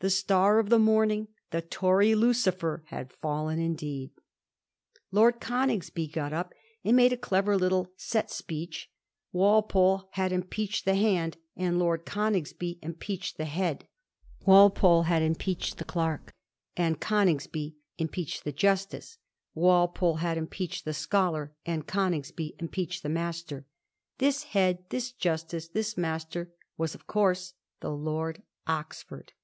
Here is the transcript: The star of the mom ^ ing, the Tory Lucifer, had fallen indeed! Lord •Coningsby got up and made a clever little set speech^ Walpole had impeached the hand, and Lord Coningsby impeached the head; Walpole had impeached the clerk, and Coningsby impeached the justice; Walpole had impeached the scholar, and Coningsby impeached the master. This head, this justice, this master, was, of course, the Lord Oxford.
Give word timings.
The 0.00 0.08
star 0.08 0.58
of 0.58 0.70
the 0.70 0.78
mom 0.78 1.08
^ 1.08 1.12
ing, 1.12 1.28
the 1.50 1.60
Tory 1.60 2.14
Lucifer, 2.14 2.82
had 2.86 3.12
fallen 3.12 3.58
indeed! 3.58 4.08
Lord 5.12 5.40
•Coningsby 5.42 6.10
got 6.10 6.32
up 6.32 6.54
and 6.82 6.96
made 6.96 7.12
a 7.12 7.18
clever 7.18 7.54
little 7.58 7.92
set 7.98 8.28
speech^ 8.28 8.86
Walpole 9.30 10.08
had 10.12 10.32
impeached 10.32 10.86
the 10.86 10.94
hand, 10.94 11.36
and 11.54 11.78
Lord 11.78 12.06
Coningsby 12.06 12.78
impeached 12.80 13.36
the 13.36 13.44
head; 13.44 13.86
Walpole 14.46 15.02
had 15.02 15.20
impeached 15.20 15.76
the 15.76 15.84
clerk, 15.84 16.32
and 16.78 16.98
Coningsby 16.98 17.76
impeached 17.98 18.44
the 18.44 18.52
justice; 18.52 19.18
Walpole 19.52 20.16
had 20.16 20.38
impeached 20.38 20.86
the 20.86 20.94
scholar, 20.94 21.54
and 21.66 21.86
Coningsby 21.86 22.56
impeached 22.58 23.02
the 23.02 23.10
master. 23.10 23.66
This 24.16 24.44
head, 24.44 24.82
this 24.88 25.12
justice, 25.12 25.68
this 25.68 25.98
master, 25.98 26.50
was, 26.78 26.94
of 26.94 27.06
course, 27.06 27.52
the 27.80 27.90
Lord 27.90 28.42
Oxford. 28.66 29.34